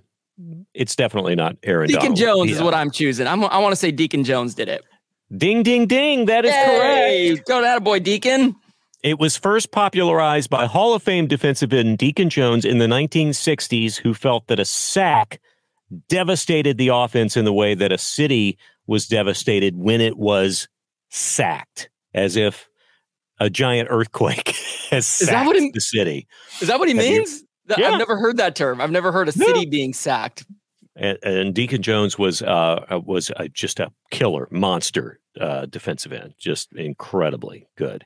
It's 0.73 0.95
definitely 0.95 1.35
not 1.35 1.57
Aaron. 1.63 1.87
Deacon 1.87 2.13
Donald. 2.13 2.17
Jones 2.17 2.49
yeah. 2.49 2.55
is 2.57 2.63
what 2.63 2.73
I'm 2.73 2.91
choosing. 2.91 3.27
I'm, 3.27 3.43
I 3.43 3.59
want 3.59 3.71
to 3.71 3.75
say 3.75 3.91
Deacon 3.91 4.23
Jones 4.23 4.55
did 4.55 4.67
it. 4.67 4.83
Ding, 5.35 5.63
ding, 5.63 5.87
ding. 5.87 6.25
That 6.25 6.45
is 6.45 6.51
hey, 6.51 7.29
correct. 7.29 7.47
Go 7.47 7.61
that 7.61 7.83
boy, 7.83 7.99
Deacon. 7.99 8.55
It 9.03 9.19
was 9.19 9.35
first 9.35 9.71
popularized 9.71 10.49
by 10.49 10.65
Hall 10.65 10.93
of 10.93 11.03
Fame 11.03 11.27
defensive 11.27 11.73
end 11.73 11.97
Deacon 11.97 12.29
Jones 12.29 12.65
in 12.65 12.77
the 12.77 12.85
1960s, 12.85 13.97
who 13.97 14.13
felt 14.13 14.47
that 14.47 14.59
a 14.59 14.65
sack 14.65 15.41
devastated 16.07 16.77
the 16.77 16.87
offense 16.87 17.35
in 17.35 17.45
the 17.45 17.53
way 17.53 17.75
that 17.75 17.91
a 17.91 17.97
city 17.97 18.57
was 18.87 19.07
devastated 19.07 19.77
when 19.77 20.01
it 20.01 20.17
was 20.17 20.67
sacked, 21.09 21.89
as 22.13 22.35
if 22.35 22.69
a 23.43 23.49
giant 23.49 23.89
earthquake 23.91 24.49
has 24.89 25.21
is 25.21 25.27
that 25.27 25.45
what 25.45 25.57
he, 25.57 25.69
the 25.71 25.81
city. 25.81 26.27
Is 26.61 26.69
that 26.69 26.79
what 26.79 26.87
he 26.87 26.95
Have 26.95 27.05
means? 27.05 27.43
You, 27.67 27.75
yeah. 27.77 27.91
I've 27.91 27.99
never 27.99 28.17
heard 28.17 28.37
that 28.37 28.55
term. 28.55 28.81
I've 28.81 28.91
never 28.91 29.11
heard 29.11 29.27
a 29.27 29.31
city 29.31 29.65
being 29.65 29.93
sacked. 29.93 30.45
And, 30.95 31.17
and, 31.23 31.55
Deacon 31.55 31.81
Jones 31.81 32.19
was 32.19 32.41
uh, 32.41 32.85
uh 32.89 32.99
was 32.99 33.31
uh, 33.31 33.47
just 33.51 33.79
a 33.79 33.91
killer 34.11 34.47
monster 34.51 35.19
uh, 35.39 35.65
defensive 35.65 36.13
end, 36.13 36.35
just 36.37 36.71
incredibly 36.73 37.67
good. 37.77 38.05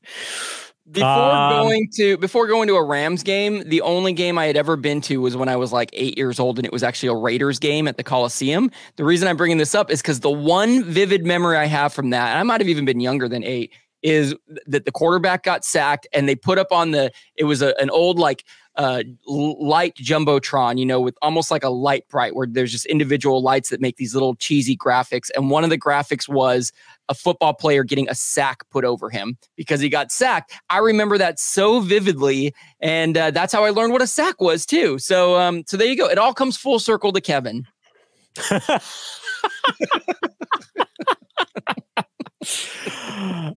Before 0.90 1.10
um, 1.10 1.52
going 1.52 1.90
to 1.96 2.18
before 2.18 2.48
going 2.48 2.70
to 2.70 2.76
a 2.76 2.84
Rams 2.84 3.24
game, 3.24 3.68
the 3.68 3.82
only 3.82 4.14
game 4.14 4.38
I 4.38 4.46
had 4.46 4.56
ever 4.56 4.78
been 4.78 5.02
to 5.02 5.20
was 5.20 5.36
when 5.36 5.50
I 5.50 5.58
was 5.58 5.74
like 5.74 5.90
eight 5.92 6.18
years 6.18 6.40
old, 6.40 6.58
and 6.60 6.66
it 6.66 6.72
was 6.72 6.82
actually 6.82 7.10
a 7.10 7.16
Raiders 7.16 7.60
game 7.60 7.90
at 7.90 7.98
the 7.98 8.04
Coliseum. 8.04 8.72
The 8.96 9.04
reason 9.04 9.28
I'm 9.28 9.36
bringing 9.36 9.58
this 9.58 9.76
up 9.76 9.92
is 9.92 10.02
because 10.02 10.22
the 10.22 10.32
one 10.32 10.86
vivid 10.86 11.26
memory 11.26 11.58
I 11.58 11.66
have 11.66 11.92
from 11.92 12.12
that, 12.12 12.30
and 12.30 12.40
I 12.40 12.44
might 12.44 12.62
have 12.62 12.70
even 12.70 12.86
been 12.86 13.02
younger 13.02 13.28
than 13.28 13.44
eight, 13.44 13.74
is 14.04 14.36
that 14.66 14.86
the 14.86 14.92
quarterback 14.92 15.44
got 15.44 15.66
sacked 15.66 16.08
and 16.14 16.28
they 16.30 16.36
put 16.36 16.58
up 16.58 16.72
on 16.72 16.92
the 16.92 17.12
it 17.36 17.46
was 17.46 17.62
a, 17.62 17.80
an 17.82 17.90
old 17.90 18.20
like 18.20 18.44
uh, 18.76 19.02
light 19.26 19.96
jumbotron, 19.96 20.78
you 20.78 20.86
know, 20.86 21.02
with 21.02 21.18
almost 21.24 21.50
like 21.50 21.64
a 21.64 21.70
light 21.70 22.08
bright 22.10 22.36
where 22.36 22.46
there's 22.46 22.72
just 22.72 22.86
individual 22.86 23.42
lights 23.42 23.70
that 23.70 23.82
make 23.82 23.98
these 23.98 24.14
little 24.14 24.36
cheesy 24.36 24.78
graphics. 24.78 25.32
And 25.36 25.50
one 25.50 25.64
of 25.64 25.72
the 25.72 25.80
graphics 25.80 26.30
was 26.30 26.72
a 27.10 27.16
football 27.16 27.56
player 27.56 27.84
getting 27.84 28.08
a 28.08 28.14
sack 28.14 28.70
put 28.70 28.86
over 28.86 29.10
him 29.10 29.36
because 29.56 29.82
he 29.82 29.90
got 29.90 30.12
sacked. 30.12 30.54
I 30.70 30.78
remember 30.78 31.18
that 31.18 31.40
so 31.40 31.80
vividly, 31.80 32.54
and 32.80 33.18
uh, 33.18 33.32
that's 33.32 33.52
how 33.52 33.64
I 33.64 33.72
learned 33.72 33.94
what 33.94 34.04
a 34.04 34.08
sack 34.08 34.40
was 34.40 34.64
too. 34.64 35.00
So, 35.00 35.40
um, 35.40 35.64
so 35.66 35.76
there 35.76 35.88
you 35.88 35.98
go. 35.98 36.08
It 36.08 36.20
all 36.20 36.36
comes 36.36 36.56
full 36.56 36.78
circle 36.78 37.12
to 37.14 37.22
Kevin. 37.22 37.66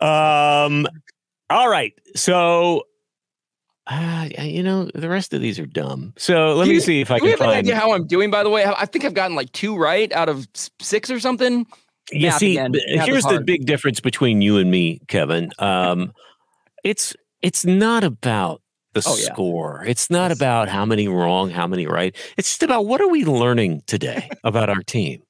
Um, 0.00 0.86
all 1.50 1.68
right. 1.68 1.92
So, 2.14 2.84
uh, 3.86 4.28
you 4.38 4.62
know, 4.62 4.90
the 4.94 5.08
rest 5.08 5.32
of 5.32 5.40
these 5.40 5.58
are 5.58 5.66
dumb. 5.66 6.12
So 6.16 6.54
let 6.54 6.68
me 6.68 6.80
see 6.80 7.00
if 7.00 7.10
I 7.10 7.18
can 7.18 7.28
have 7.28 7.38
find. 7.38 7.52
An 7.52 7.58
idea 7.58 7.76
how 7.76 7.92
I'm 7.92 8.06
doing? 8.06 8.30
By 8.30 8.42
the 8.42 8.50
way, 8.50 8.64
I 8.64 8.86
think 8.86 9.04
I've 9.04 9.14
gotten 9.14 9.36
like 9.36 9.52
two 9.52 9.76
right 9.76 10.12
out 10.12 10.28
of 10.28 10.46
six 10.80 11.10
or 11.10 11.20
something. 11.20 11.66
You 12.12 12.28
Math 12.28 12.38
see, 12.38 12.56
again. 12.56 12.74
here's 13.04 13.24
the 13.24 13.40
big 13.40 13.66
difference 13.66 14.00
between 14.00 14.40
you 14.40 14.58
and 14.58 14.70
me, 14.70 15.00
Kevin. 15.08 15.50
Um, 15.58 16.12
it's 16.84 17.14
it's 17.42 17.64
not 17.64 18.04
about 18.04 18.62
the 18.92 19.02
oh, 19.06 19.14
score. 19.14 19.82
Yeah. 19.84 19.90
It's 19.90 20.10
not 20.10 20.32
about 20.32 20.68
how 20.68 20.84
many 20.84 21.06
wrong, 21.06 21.50
how 21.50 21.66
many 21.66 21.86
right. 21.86 22.16
It's 22.36 22.48
just 22.48 22.62
about 22.62 22.86
what 22.86 23.00
are 23.00 23.08
we 23.08 23.24
learning 23.24 23.82
today 23.86 24.30
about 24.44 24.70
our 24.70 24.82
team. 24.82 25.22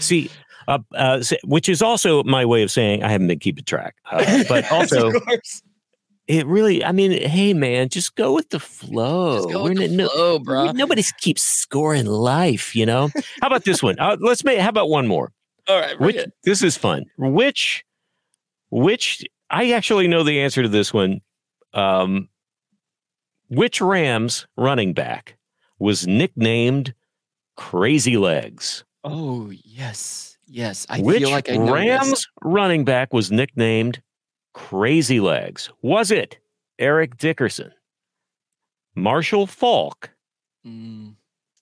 See, 0.00 0.30
uh, 0.68 0.78
uh, 0.94 1.22
which 1.44 1.68
is 1.68 1.82
also 1.82 2.22
my 2.24 2.44
way 2.44 2.62
of 2.62 2.70
saying 2.70 3.02
I 3.02 3.10
haven't 3.10 3.28
been 3.28 3.38
keeping 3.38 3.64
track. 3.64 3.96
Uh, 4.10 4.44
but 4.48 4.70
also, 4.72 5.12
it 6.26 6.46
really, 6.46 6.84
I 6.84 6.92
mean, 6.92 7.12
hey 7.28 7.52
man, 7.54 7.88
just 7.88 8.14
go 8.14 8.34
with 8.34 8.50
the 8.50 8.60
flow. 8.60 9.36
Just 9.36 9.50
go 9.50 9.64
with 9.64 9.78
the 9.78 9.88
no, 9.88 10.08
flow, 10.08 10.38
bro. 10.38 10.72
Nobody 10.72 11.02
keeps 11.18 11.42
scoring 11.42 12.06
life, 12.06 12.74
you 12.74 12.86
know. 12.86 13.10
how 13.40 13.48
about 13.48 13.64
this 13.64 13.82
one? 13.82 13.98
Uh, 13.98 14.16
let's 14.20 14.44
make. 14.44 14.58
How 14.58 14.68
about 14.68 14.88
one 14.88 15.06
more? 15.06 15.32
All 15.68 15.80
right, 15.80 15.98
which, 15.98 16.18
this 16.44 16.62
is 16.62 16.76
fun. 16.76 17.04
Which, 17.16 17.84
which 18.70 19.24
I 19.50 19.72
actually 19.72 20.08
know 20.08 20.22
the 20.22 20.40
answer 20.40 20.62
to 20.62 20.68
this 20.68 20.92
one. 20.92 21.20
Um, 21.72 22.28
which 23.48 23.80
Rams 23.80 24.46
running 24.56 24.94
back 24.94 25.36
was 25.78 26.06
nicknamed 26.06 26.94
Crazy 27.56 28.16
Legs? 28.16 28.84
Oh 29.02 29.50
yes. 29.64 30.33
Yes, 30.46 30.86
I 30.88 31.00
Which 31.00 31.18
feel 31.18 31.30
like 31.30 31.50
I 31.50 31.56
know 31.56 31.72
Rams 31.72 32.10
this. 32.10 32.26
running 32.42 32.84
back 32.84 33.12
was 33.12 33.30
nicknamed 33.30 34.02
Crazy 34.52 35.20
Legs? 35.20 35.70
Was 35.82 36.10
it 36.10 36.38
Eric 36.78 37.16
Dickerson, 37.16 37.72
Marshall 38.94 39.46
Faulk, 39.46 40.10
mm. 40.66 41.14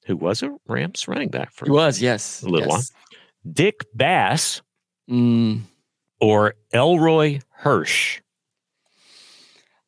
who 0.06 0.16
was 0.16 0.42
a 0.42 0.54
Rams 0.66 1.06
running 1.06 1.28
back 1.28 1.52
for 1.52 1.66
he 1.66 1.70
was 1.70 2.00
yes 2.00 2.42
a 2.42 2.48
little 2.48 2.68
yes. 2.68 2.70
while, 2.70 3.52
Dick 3.52 3.86
Bass, 3.94 4.62
mm. 5.10 5.60
or 6.20 6.54
Elroy 6.72 7.40
Hirsch? 7.50 8.20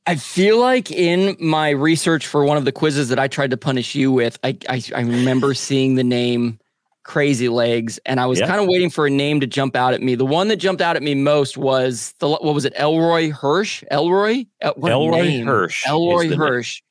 I 0.06 0.16
feel 0.16 0.60
like 0.60 0.90
in 0.90 1.34
my 1.40 1.70
research 1.70 2.26
for 2.26 2.44
one 2.44 2.58
of 2.58 2.66
the 2.66 2.72
quizzes 2.72 3.08
that 3.08 3.18
I 3.18 3.26
tried 3.26 3.50
to 3.50 3.56
punish 3.56 3.94
you 3.94 4.12
with, 4.12 4.38
I 4.44 4.56
I, 4.68 4.82
I 4.94 5.00
remember 5.00 5.54
seeing 5.54 5.94
the 5.94 6.04
name 6.04 6.58
crazy 7.04 7.50
legs 7.50 8.00
and 8.06 8.18
i 8.18 8.26
was 8.26 8.40
kind 8.40 8.60
of 8.60 8.66
waiting 8.66 8.88
for 8.88 9.06
a 9.06 9.10
name 9.10 9.38
to 9.38 9.46
jump 9.46 9.76
out 9.76 9.92
at 9.92 10.02
me. 10.02 10.14
The 10.14 10.24
one 10.24 10.48
that 10.48 10.56
jumped 10.56 10.80
out 10.80 10.96
at 10.96 11.02
me 11.02 11.14
most 11.14 11.56
was 11.56 12.14
the 12.18 12.28
what 12.28 12.42
was 12.42 12.64
it 12.64 12.72
elroy 12.76 13.30
hirsch? 13.30 13.84
Elroy? 13.90 14.44
What 14.76 14.90
elroy 14.90 15.42
hirsch 15.42 15.86
elroy 15.86 16.34
hirsch. 16.34 16.82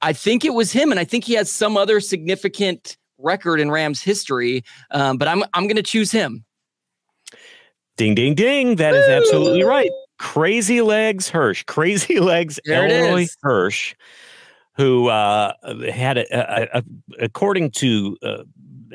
I 0.00 0.12
think 0.12 0.44
it 0.44 0.54
was 0.54 0.72
him 0.72 0.90
and 0.90 0.98
i 0.98 1.04
think 1.04 1.24
he 1.24 1.34
has 1.34 1.50
some 1.50 1.76
other 1.76 2.00
significant 2.00 2.96
record 3.18 3.60
in 3.60 3.70
rams 3.70 4.02
history 4.02 4.64
um, 4.90 5.16
but 5.16 5.28
i'm 5.28 5.44
i'm 5.54 5.64
going 5.64 5.76
to 5.76 5.82
choose 5.82 6.10
him. 6.10 6.44
Ding 7.96 8.14
ding 8.14 8.34
ding. 8.34 8.76
That 8.76 8.92
Woo! 8.92 8.98
is 8.98 9.08
absolutely 9.08 9.62
right. 9.62 9.90
Crazy 10.18 10.82
legs 10.82 11.28
hirsch. 11.28 11.62
Crazy 11.64 12.18
legs 12.20 12.58
there 12.64 12.88
elroy 12.88 13.26
hirsch 13.42 13.94
who 14.74 15.08
uh, 15.08 15.52
had 15.92 16.18
a, 16.18 16.26
a, 16.32 16.78
a, 16.78 16.82
according 17.20 17.70
to 17.70 18.16
uh, 18.22 18.42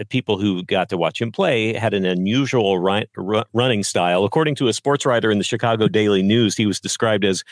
people 0.06 0.38
who 0.38 0.64
got 0.64 0.90
to 0.90 0.98
watch 0.98 1.22
him 1.22 1.32
play 1.32 1.74
had 1.74 1.94
an 1.94 2.06
unusual 2.06 2.80
run, 2.80 3.06
running 3.54 3.84
style. 3.84 4.24
According 4.24 4.56
to 4.56 4.68
a 4.68 4.74
sports 4.74 5.06
writer 5.06 5.32
in 5.32 5.38
the 5.38 5.44
Chicago 5.44 5.88
Daily 5.88 6.22
News, 6.22 6.56
he 6.56 6.66
was 6.66 6.80
described 6.80 7.26
as 7.26 7.44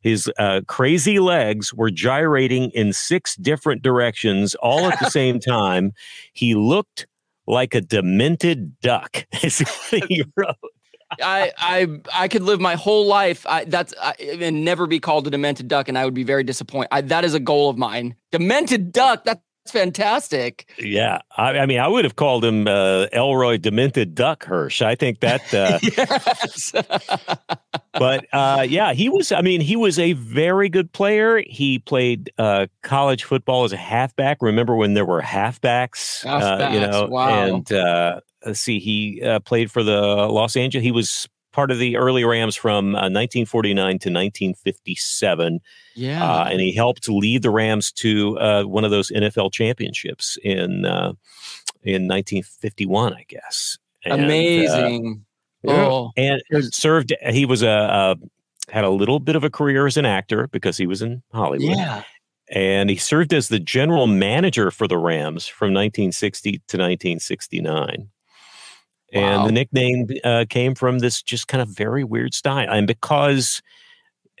his 0.00 0.30
uh, 0.38 0.60
crazy 0.68 1.18
legs 1.18 1.74
were 1.74 1.90
gyrating 1.90 2.70
in 2.70 2.92
six 2.92 3.34
different 3.36 3.82
directions 3.82 4.54
all 4.56 4.86
at 4.86 4.98
the 5.00 5.10
same 5.10 5.40
time. 5.40 5.92
He 6.32 6.54
looked 6.54 7.06
like 7.46 7.74
a 7.74 7.80
demented 7.80 8.78
duck. 8.80 9.26
Is 9.42 9.60
what 9.60 10.04
he 10.08 10.24
wrote. 10.36 10.56
I 11.22 11.52
I 11.56 11.86
I 12.12 12.28
could 12.28 12.42
live 12.42 12.60
my 12.60 12.74
whole 12.74 13.06
life 13.06 13.46
I, 13.46 13.64
that's 13.64 13.94
I, 14.00 14.12
and 14.40 14.62
never 14.62 14.86
be 14.86 15.00
called 15.00 15.26
a 15.26 15.30
demented 15.30 15.66
duck, 15.66 15.88
and 15.88 15.96
I 15.96 16.04
would 16.04 16.12
be 16.12 16.22
very 16.22 16.44
disappointed. 16.44 16.88
I, 16.92 17.00
that 17.00 17.24
is 17.24 17.32
a 17.32 17.40
goal 17.40 17.70
of 17.70 17.78
mine. 17.78 18.14
Demented 18.30 18.92
duck. 18.92 19.24
That 19.24 19.40
fantastic. 19.70 20.70
Yeah, 20.78 21.20
I, 21.36 21.58
I, 21.58 21.66
mean, 21.66 21.80
I 21.80 21.88
would 21.88 22.04
have 22.04 22.16
called 22.16 22.44
him 22.44 22.66
uh, 22.66 23.06
Elroy 23.12 23.58
Demented 23.58 24.14
Duck 24.14 24.44
Hirsch. 24.44 24.82
I 24.82 24.94
think 24.94 25.20
that. 25.20 25.42
Uh, 25.52 25.78
yes. 25.82 26.72
but 27.92 28.26
uh, 28.32 28.66
yeah, 28.68 28.92
he 28.92 29.08
was. 29.08 29.32
I 29.32 29.40
mean, 29.40 29.60
he 29.60 29.76
was 29.76 29.98
a 29.98 30.12
very 30.14 30.68
good 30.68 30.92
player. 30.92 31.42
He 31.46 31.78
played 31.78 32.30
uh, 32.38 32.66
college 32.82 33.24
football 33.24 33.64
as 33.64 33.72
a 33.72 33.76
halfback. 33.76 34.38
Remember 34.40 34.74
when 34.76 34.94
there 34.94 35.06
were 35.06 35.22
halfbacks? 35.22 36.24
halfbacks 36.24 36.72
you 36.72 36.80
know, 36.80 37.06
wow. 37.06 37.28
and 37.28 37.72
uh, 37.72 38.20
let's 38.44 38.60
see, 38.60 38.78
he 38.78 39.22
played 39.44 39.70
for 39.70 39.82
the 39.82 40.00
Los 40.00 40.56
Angeles. 40.56 40.84
He 40.84 40.92
was 40.92 41.28
part 41.58 41.72
of 41.72 41.80
the 41.80 41.96
early 41.96 42.22
Rams 42.22 42.54
from 42.54 42.92
1949 42.92 43.74
to 43.74 43.92
1957. 44.10 45.58
Yeah. 45.96 46.22
Uh, 46.22 46.44
and 46.44 46.60
he 46.60 46.72
helped 46.72 47.08
lead 47.08 47.42
the 47.42 47.50
Rams 47.50 47.90
to 47.94 48.38
uh, 48.38 48.62
one 48.62 48.84
of 48.84 48.92
those 48.92 49.10
NFL 49.10 49.52
championships 49.52 50.38
in 50.44 50.84
uh, 50.84 51.14
in 51.82 52.06
1951, 52.06 53.12
I 53.12 53.24
guess. 53.26 53.76
And, 54.04 54.20
uh, 54.20 54.24
Amazing. 54.24 55.24
oh, 55.66 56.12
and 56.16 56.40
served. 56.72 57.12
He 57.28 57.44
was 57.44 57.62
a, 57.62 57.66
a, 57.68 58.16
had 58.70 58.84
a 58.84 58.90
little 58.90 59.18
bit 59.18 59.34
of 59.34 59.42
a 59.42 59.50
career 59.50 59.88
as 59.88 59.96
an 59.96 60.06
actor 60.06 60.46
because 60.52 60.76
he 60.76 60.86
was 60.86 61.02
in 61.02 61.24
Hollywood. 61.32 61.76
Yeah. 61.76 62.04
And 62.52 62.88
he 62.88 62.94
served 62.94 63.34
as 63.34 63.48
the 63.48 63.58
general 63.58 64.06
manager 64.06 64.70
for 64.70 64.86
the 64.86 64.96
Rams 64.96 65.48
from 65.48 65.74
1960 65.74 66.52
to 66.52 66.56
1969. 66.56 68.10
And 69.12 69.46
the 69.46 69.52
nickname 69.52 70.08
uh, 70.22 70.44
came 70.48 70.74
from 70.74 70.98
this 70.98 71.22
just 71.22 71.48
kind 71.48 71.62
of 71.62 71.68
very 71.68 72.04
weird 72.04 72.34
style. 72.34 72.68
And 72.70 72.86
because 72.86 73.62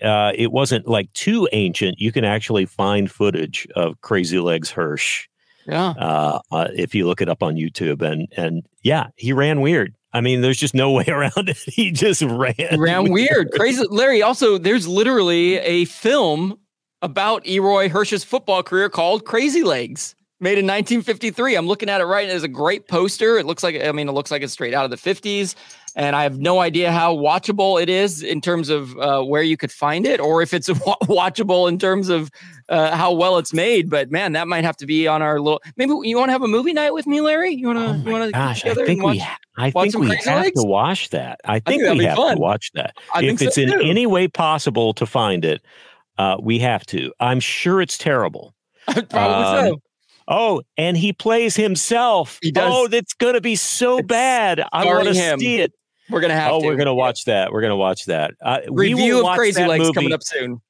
uh, 0.02 0.32
it 0.34 0.52
wasn't 0.52 0.86
like 0.86 1.12
too 1.12 1.48
ancient. 1.52 2.00
You 2.00 2.12
can 2.12 2.24
actually 2.24 2.66
find 2.66 3.10
footage 3.10 3.66
of 3.74 4.00
Crazy 4.00 4.38
Legs 4.38 4.70
Hirsch. 4.70 5.28
Yeah. 5.66 5.90
Uh, 5.90 6.40
uh, 6.50 6.68
if 6.74 6.94
you 6.94 7.06
look 7.06 7.20
it 7.20 7.28
up 7.28 7.42
on 7.42 7.56
YouTube, 7.56 8.00
and 8.02 8.28
and 8.36 8.66
yeah, 8.82 9.08
he 9.16 9.32
ran 9.32 9.60
weird. 9.60 9.94
I 10.12 10.20
mean, 10.20 10.40
there's 10.40 10.56
just 10.56 10.74
no 10.74 10.90
way 10.92 11.04
around 11.08 11.48
it. 11.48 11.58
He 11.58 11.90
just 11.90 12.22
ran. 12.22 12.54
He 12.56 12.76
ran 12.76 13.10
weird. 13.10 13.12
weird. 13.12 13.50
Crazy 13.56 13.84
Larry. 13.90 14.22
Also, 14.22 14.58
there's 14.58 14.88
literally 14.88 15.58
a 15.58 15.84
film 15.86 16.58
about 17.02 17.46
Elroy 17.46 17.88
Hirsch's 17.88 18.24
football 18.24 18.62
career 18.62 18.88
called 18.88 19.24
Crazy 19.24 19.62
Legs 19.62 20.14
made 20.40 20.58
in 20.58 20.66
1953. 20.66 21.56
I'm 21.56 21.66
looking 21.66 21.88
at 21.88 22.00
it 22.00 22.04
right. 22.04 22.28
It's 22.28 22.44
a 22.44 22.48
great 22.48 22.88
poster. 22.88 23.38
It 23.38 23.46
looks 23.46 23.62
like, 23.62 23.80
I 23.82 23.92
mean, 23.92 24.08
it 24.08 24.12
looks 24.12 24.30
like 24.30 24.42
it's 24.42 24.52
straight 24.52 24.74
out 24.74 24.84
of 24.84 24.90
the 24.90 24.96
50s. 24.96 25.54
And 25.96 26.14
I 26.14 26.22
have 26.22 26.38
no 26.38 26.60
idea 26.60 26.92
how 26.92 27.16
watchable 27.16 27.82
it 27.82 27.88
is 27.88 28.22
in 28.22 28.40
terms 28.40 28.68
of 28.68 28.96
uh, 28.98 29.22
where 29.22 29.42
you 29.42 29.56
could 29.56 29.72
find 29.72 30.06
it, 30.06 30.20
or 30.20 30.42
if 30.42 30.54
it's 30.54 30.68
watchable 30.68 31.68
in 31.68 31.76
terms 31.76 32.08
of 32.08 32.30
uh, 32.68 32.94
how 32.94 33.12
well 33.12 33.36
it's 33.38 33.52
made. 33.52 33.90
But 33.90 34.10
man, 34.10 34.32
that 34.32 34.46
might 34.46 34.62
have 34.62 34.76
to 34.76 34.86
be 34.86 35.08
on 35.08 35.22
our 35.22 35.40
little. 35.40 35.60
Maybe 35.76 35.92
you 36.04 36.16
want 36.16 36.28
to 36.28 36.32
have 36.32 36.42
a 36.42 36.46
movie 36.48 36.72
night 36.72 36.92
with 36.94 37.08
me, 37.08 37.20
Larry? 37.20 37.52
You 37.54 37.66
want 37.66 37.78
to? 38.04 38.10
Oh 38.10 38.12
want 38.12 38.24
to? 38.26 38.30
Gosh, 38.30 38.64
I 38.64 38.74
think 38.74 39.02
watch, 39.02 39.16
we. 39.16 39.24
I 39.56 39.70
think 39.72 39.98
we 39.98 40.08
have 40.14 40.44
legs? 40.44 40.62
to 40.62 40.68
watch 40.68 41.08
that. 41.10 41.40
I 41.46 41.58
think, 41.58 41.82
I 41.82 41.86
think 41.88 41.98
we 41.98 42.04
have 42.04 42.16
fun. 42.16 42.36
to 42.36 42.40
watch 42.40 42.70
that. 42.74 42.94
I 43.12 43.24
if 43.24 43.42
it's 43.42 43.56
so 43.56 43.62
in 43.62 43.70
too. 43.70 43.80
any 43.80 44.06
way 44.06 44.28
possible 44.28 44.94
to 44.94 45.06
find 45.06 45.44
it, 45.44 45.62
uh, 46.18 46.36
we 46.40 46.60
have 46.60 46.86
to. 46.86 47.12
I'm 47.18 47.40
sure 47.40 47.80
it's 47.80 47.98
terrible. 47.98 48.54
Probably 48.86 49.18
Um, 49.18 49.66
so. 49.68 49.82
Oh, 50.30 50.62
and 50.76 50.96
he 50.96 51.12
plays 51.14 51.56
himself. 51.56 52.38
He 52.42 52.52
does. 52.52 52.70
Oh, 52.72 52.86
that's 52.86 53.14
going 53.14 53.34
to 53.34 53.40
be 53.40 53.56
so 53.56 53.98
It's 53.98 54.06
bad. 54.06 54.62
I 54.72 54.84
want 54.84 55.08
to 55.08 55.14
see 55.38 55.56
it. 55.60 55.72
We're 56.10 56.20
gonna 56.20 56.34
have 56.34 56.52
Oh, 56.52 56.60
to. 56.60 56.66
we're 56.66 56.76
going 56.76 56.86
to 56.86 56.94
watch 56.94 57.24
that. 57.24 57.50
We're 57.52 57.60
going 57.62 57.70
to 57.70 57.76
watch 57.76 58.04
that. 58.06 58.34
Uh, 58.42 58.60
we 58.70 58.94
review 58.94 59.14
will 59.14 59.18
of 59.20 59.24
watch 59.24 59.36
Crazy 59.38 59.64
Legs 59.64 59.82
movie. 59.82 59.92
coming 59.94 60.12
up 60.12 60.22
soon. 60.22 60.60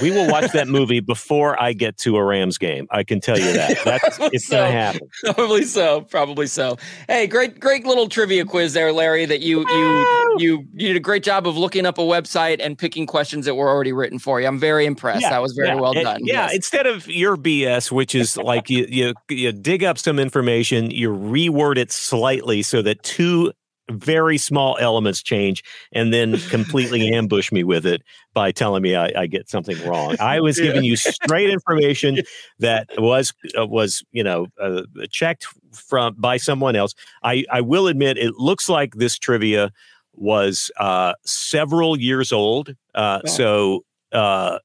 We 0.00 0.10
will 0.10 0.26
watch 0.30 0.52
that 0.52 0.68
movie 0.68 1.00
before 1.00 1.60
I 1.62 1.72
get 1.74 1.98
to 1.98 2.16
a 2.16 2.24
Rams 2.24 2.56
game. 2.56 2.86
I 2.90 3.04
can 3.04 3.20
tell 3.20 3.38
you 3.38 3.52
that. 3.52 3.76
That's 3.84 4.18
it's 4.32 4.46
So- 4.48 4.56
going 4.56 4.72
to 4.72 4.78
happen. 4.78 5.00
Probably 5.34 5.64
so. 5.64 6.00
Probably 6.02 6.46
so. 6.46 6.76
Hey, 7.08 7.26
great, 7.26 7.60
great 7.60 7.84
little 7.84 8.08
trivia 8.08 8.44
quiz 8.44 8.72
there, 8.72 8.92
Larry. 8.92 9.26
That 9.26 9.40
you 9.40 9.60
you 9.68 10.36
you 10.38 10.64
you 10.74 10.88
did 10.88 10.96
a 10.96 11.00
great 11.00 11.22
job 11.22 11.46
of 11.46 11.56
looking 11.56 11.84
up 11.86 11.98
a 11.98 12.02
website 12.02 12.56
and 12.60 12.78
picking 12.78 13.06
questions 13.06 13.44
that 13.46 13.54
were 13.54 13.68
already 13.68 13.92
written 13.92 14.18
for 14.18 14.40
you. 14.40 14.46
I'm 14.46 14.58
very 14.58 14.86
impressed. 14.86 15.22
that 15.22 15.42
was 15.42 15.52
very 15.52 15.68
yeah, 15.68 15.74
well 15.80 15.92
and- 15.92 16.02
done. 16.04 16.20
Yeah, 16.24 16.44
Yes. 16.46 16.54
instead 16.54 16.86
of 16.86 17.06
your 17.08 17.36
BS, 17.36 17.90
which 17.92 18.14
is 18.14 18.36
like 18.36 18.70
you, 18.70 18.86
you 18.88 19.14
you 19.28 19.52
dig 19.52 19.84
up 19.84 19.98
some 19.98 20.18
information, 20.18 20.90
you 20.90 21.10
reword 21.10 21.76
it 21.76 21.92
slightly 21.92 22.62
so 22.62 22.80
that 22.82 23.02
two 23.02 23.52
very 23.90 24.38
small 24.38 24.76
elements 24.80 25.22
change, 25.22 25.62
and 25.92 26.12
then 26.12 26.38
completely 26.50 27.08
ambush 27.14 27.52
me 27.52 27.64
with 27.64 27.86
it 27.86 28.02
by 28.34 28.52
telling 28.52 28.82
me 28.82 28.96
I, 28.96 29.12
I 29.16 29.26
get 29.26 29.48
something 29.48 29.76
wrong. 29.86 30.16
I 30.20 30.40
was 30.40 30.58
giving 30.58 30.84
you 30.84 30.96
straight 30.96 31.50
information 31.50 32.18
that 32.58 32.88
was 32.98 33.32
uh, 33.58 33.66
was 33.66 34.02
you 34.12 34.24
know 34.24 34.46
uh, 34.60 34.82
checked 35.10 35.46
from 35.72 36.14
by 36.18 36.36
someone 36.36 36.76
else. 36.76 36.94
I 37.22 37.44
I 37.50 37.60
will 37.60 37.86
admit 37.86 38.18
it 38.18 38.34
looks 38.36 38.68
like 38.68 38.94
this 38.96 39.18
trivia 39.18 39.70
was 40.14 40.70
uh, 40.78 41.12
several 41.24 41.98
years 41.98 42.32
old, 42.32 42.74
uh, 42.94 43.20
Yeah. 43.24 43.30
so. 43.30 43.84
Uh, 44.12 44.58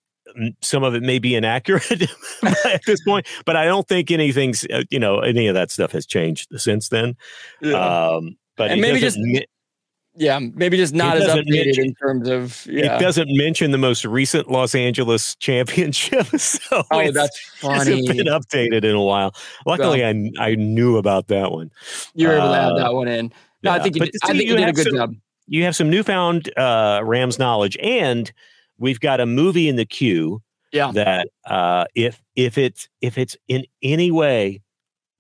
some 0.62 0.84
of 0.84 0.96
it 0.96 1.04
may 1.04 1.20
be 1.20 1.36
inaccurate 1.36 1.92
at 2.66 2.86
this 2.86 3.04
point, 3.04 3.28
but 3.46 3.58
I 3.58 3.66
don't 3.66 3.86
think 3.86 4.12
anything's, 4.12 4.66
uh, 4.72 4.84
you 4.90 4.98
know, 4.98 5.20
any 5.20 5.48
of 5.48 5.56
that 5.56 5.72
stuff 5.72 5.92
has 5.92 6.06
changed 6.06 6.48
since 6.56 6.88
then. 6.88 7.16
Yeah. 7.62 7.74
Um, 7.74 8.38
but 8.58 8.72
And 8.72 8.82
maybe 8.82 9.00
just 9.00 9.18
mi- 9.18 9.46
yeah, 10.16 10.40
maybe 10.40 10.76
just 10.78 10.94
not 10.94 11.16
as 11.18 11.24
updated 11.24 11.66
mention- 11.66 11.86
in 11.86 11.94
terms 11.96 12.28
of 12.28 12.66
yeah. 12.68 12.98
it 12.98 13.00
doesn't 13.00 13.30
mention 13.32 13.72
the 13.72 13.78
most 13.78 14.04
recent 14.04 14.52
Los 14.52 14.76
Angeles 14.76 15.36
championship. 15.36 16.28
So 16.38 16.84
oh, 16.92 17.00
it's- 17.00 17.14
that's 17.14 17.40
funny. 17.60 17.78
hasn't 17.78 18.08
been 18.08 18.28
updated 18.28 18.84
in 18.84 18.94
a 18.96 19.02
while. 19.04 19.34
Luckily, 19.66 20.04
I 20.06 20.30
I 20.40 20.56
knew 20.56 20.98
about 20.98 21.28
that 21.28 21.52
one. 21.52 21.72
You 22.14 22.28
were 22.28 22.34
able 22.36 22.50
to 22.50 22.58
add 22.58 22.72
uh, 22.74 22.76
that 22.80 22.94
one 22.94 23.08
in. 23.08 23.32
No, 23.64 23.72
I 23.72 23.80
think 23.80 23.96
you 23.96 24.02
did, 24.06 24.14
see, 24.14 24.20
I 24.24 24.28
think 24.38 24.50
you 24.50 24.58
did 24.58 24.68
a 24.70 24.74
good 24.74 24.86
some- 24.88 24.96
job. 24.96 25.16
You 25.48 25.64
have 25.66 25.76
some 25.76 25.90
newfound 25.90 26.50
uh, 26.58 27.02
Rams 27.04 27.38
knowledge, 27.40 27.78
and 27.82 28.32
we've 28.78 29.00
got 29.00 29.20
a 29.20 29.26
movie 29.26 29.68
in 29.70 29.76
the 29.76 29.86
queue 29.86 30.42
Yeah. 30.74 30.92
that 30.94 31.28
uh, 31.46 31.86
if 31.96 32.22
if 32.36 32.58
it's 32.58 32.88
if 33.02 33.18
it's 33.18 33.36
in 33.48 33.66
any 33.82 34.12
way 34.12 34.62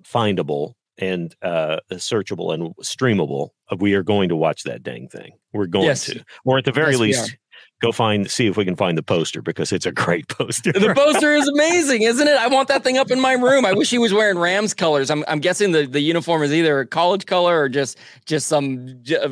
findable 0.03 0.73
and 1.01 1.35
uh, 1.41 1.77
searchable 1.93 2.53
and 2.53 2.75
streamable, 2.77 3.49
uh, 3.71 3.75
we 3.79 3.93
are 3.95 4.03
going 4.03 4.29
to 4.29 4.35
watch 4.35 4.63
that 4.63 4.83
dang 4.83 5.07
thing. 5.09 5.31
We're 5.51 5.65
going 5.67 5.85
Yes. 5.87 6.05
to, 6.05 6.23
or 6.45 6.57
at 6.59 6.65
the 6.65 6.71
very 6.71 6.91
Yes, 6.91 6.99
least, 6.99 7.35
go 7.81 7.91
find 7.91 8.29
see 8.29 8.45
if 8.47 8.55
we 8.55 8.63
can 8.63 8.75
find 8.75 8.97
the 8.97 9.03
poster 9.03 9.41
because 9.41 9.71
it's 9.71 9.85
a 9.87 9.91
great 9.91 10.27
poster. 10.29 10.71
The 10.71 10.93
poster 10.95 11.33
is 11.33 11.47
amazing, 11.47 12.03
isn't 12.03 12.27
it? 12.27 12.37
I 12.37 12.47
want 12.47 12.67
that 12.69 12.83
thing 12.83 12.97
up 12.97 13.09
in 13.11 13.19
my 13.19 13.33
room. 13.33 13.65
I 13.65 13.73
wish 13.73 13.89
he 13.89 13.97
was 13.97 14.13
wearing 14.13 14.37
Rams 14.37 14.73
colors. 14.73 15.09
I'm, 15.09 15.25
I'm 15.27 15.39
guessing 15.39 15.71
the, 15.71 15.85
the 15.87 15.99
uniform 16.01 16.43
is 16.43 16.53
either 16.53 16.79
a 16.79 16.85
college 16.87 17.25
color 17.25 17.59
or 17.61 17.67
just 17.69 17.97
just 18.25 18.47
some 18.47 18.99
j- 19.01 19.17
uh, 19.17 19.29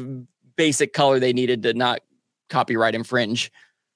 basic 0.58 0.94
color 0.94 1.20
they 1.20 1.32
needed 1.34 1.64
to 1.64 1.74
not 1.74 2.00
copyright 2.50 2.96
infringe. 2.96 3.52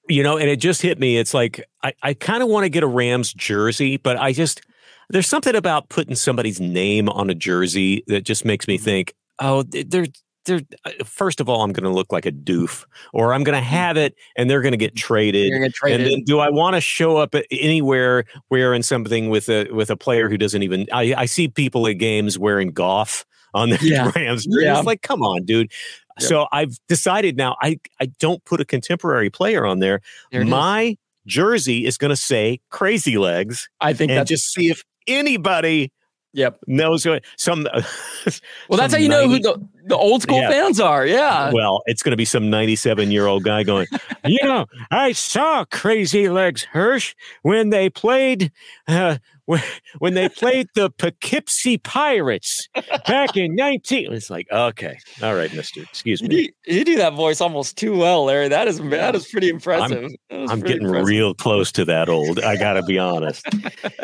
you 0.08 0.22
know, 0.22 0.36
and 0.36 0.48
it 0.48 0.56
just 0.60 0.80
hit 0.82 0.98
me. 1.00 1.16
It's 1.18 1.34
like 1.34 1.64
I, 1.82 1.92
I 2.02 2.14
kind 2.14 2.42
of 2.42 2.48
want 2.48 2.64
to 2.64 2.68
get 2.68 2.82
a 2.84 2.86
Rams 2.86 3.32
jersey, 3.32 3.96
but 3.96 4.16
I 4.16 4.32
just 4.32 4.60
there's 5.10 5.26
something 5.28 5.54
about 5.54 5.88
putting 5.88 6.14
somebody's 6.14 6.60
name 6.60 7.08
on 7.08 7.30
a 7.30 7.34
jersey 7.34 8.02
that 8.06 8.22
just 8.24 8.44
makes 8.44 8.64
Mm-hmm. 8.64 8.72
me 8.72 8.78
think, 8.78 9.14
oh, 9.40 9.62
they're 9.62 10.06
they're 10.46 10.60
uh, 10.84 10.90
first 11.04 11.40
of 11.40 11.48
all, 11.48 11.62
I'm 11.62 11.72
going 11.72 11.84
to 11.84 11.90
look 11.90 12.12
like 12.12 12.26
a 12.26 12.32
doof, 12.32 12.84
or 13.12 13.32
I'm 13.32 13.44
going 13.44 13.56
to 13.56 13.64
have 13.64 13.96
it 13.96 14.14
and 14.36 14.48
they're 14.48 14.60
going 14.60 14.72
to 14.72 14.78
get 14.78 14.94
traded. 14.94 15.44
Mm-hmm. 15.44 15.50
You're 15.50 15.60
gonna 15.60 15.70
trade 15.72 16.00
And 16.00 16.04
then, 16.10 16.22
do 16.24 16.38
I 16.38 16.50
want 16.50 16.74
to 16.76 16.80
show 16.80 17.16
up 17.16 17.34
anywhere 17.50 18.24
wearing 18.50 18.82
something 18.82 19.30
with 19.30 19.48
a 19.48 19.70
with 19.70 19.90
a 19.90 19.96
player 19.96 20.28
who 20.28 20.36
doesn't 20.36 20.62
even? 20.62 20.86
I, 20.92 21.14
I 21.16 21.26
see 21.26 21.48
people 21.48 21.86
at 21.86 21.94
games 21.94 22.38
wearing 22.38 22.68
golf 22.72 23.24
on 23.54 23.70
their 23.70 23.78
Yeah. 23.82 24.10
Rams. 24.16 24.46
Yeah. 24.48 24.76
It's 24.76 24.86
like, 24.86 25.02
come 25.02 25.22
on, 25.22 25.44
dude. 25.44 25.70
So 26.20 26.46
I've 26.52 26.76
decided 26.88 27.36
now 27.36 27.56
I 27.60 27.78
I 28.00 28.06
don't 28.20 28.44
put 28.44 28.60
a 28.60 28.64
contemporary 28.64 29.30
player 29.30 29.66
on 29.66 29.80
there. 29.80 30.00
There 30.30 30.42
it 30.42 30.44
is. 30.44 30.50
My 30.50 30.96
jersey 31.26 31.86
is 31.86 31.96
going 31.98 32.10
to 32.10 32.16
say 32.16 32.60
Crazy 32.70 33.18
Legs, 33.18 33.68
I 33.80 33.94
think 33.94 34.10
and 34.10 34.18
that's 34.18 34.28
just 34.28 34.52
see 34.52 34.68
if 34.68 34.84
anybody 35.06 35.92
yep. 36.32 36.58
knows 36.66 37.06
what 37.06 37.24
some. 37.36 37.66
Well, 38.70 38.78
that's 38.78 38.94
how 38.94 38.96
some 38.96 39.02
you 39.02 39.08
know 39.10 39.28
who 39.28 39.38
the, 39.38 39.62
the 39.84 39.96
old 39.96 40.22
school 40.22 40.40
Yeah. 40.40 40.48
fans 40.50 40.80
are. 40.80 41.04
Yeah. 41.06 41.52
Well, 41.52 41.82
it's 41.84 42.02
going 42.02 42.12
to 42.12 42.16
be 42.16 42.24
some 42.24 42.48
97 42.48 43.10
year 43.10 43.26
old 43.26 43.44
guy 43.44 43.62
going, 43.64 43.86
you 44.24 44.42
know, 44.42 44.64
I 44.90 45.12
saw 45.12 45.66
Crazy 45.66 46.30
Legs 46.30 46.62
Hirsch 46.64 47.14
when 47.42 47.68
they 47.68 47.90
played, 47.90 48.50
uh, 48.88 49.18
when, 49.98 50.14
they 50.14 50.30
played 50.30 50.68
the 50.74 50.88
Poughkeepsie 50.88 51.76
Pirates 51.76 52.66
back 53.06 53.36
in 53.36 53.54
19. 53.54 54.10
It's 54.14 54.30
like, 54.30 54.46
okay, 54.50 54.96
all 55.22 55.34
right, 55.34 55.52
mister, 55.52 55.82
excuse 55.82 56.22
You 56.22 56.28
me. 56.28 56.46
do, 56.66 56.74
you 56.74 56.84
do 56.86 56.96
that 56.96 57.12
voice 57.12 57.42
almost 57.42 57.76
too 57.76 57.94
well, 57.98 58.24
Larry. 58.24 58.48
That 58.48 58.68
is 58.68 58.80
that 58.80 59.14
is 59.14 59.28
pretty 59.28 59.50
impressive. 59.50 60.04
Is 60.04 60.16
I'm 60.30 60.60
pretty 60.60 60.62
getting 60.62 60.86
impressive. 60.86 61.08
real 61.08 61.34
close 61.34 61.70
to 61.72 61.84
that 61.84 62.08
old. 62.08 62.40
I 62.40 62.56
got 62.56 62.72
to 62.74 62.82
be 62.84 62.98
honest. 62.98 63.44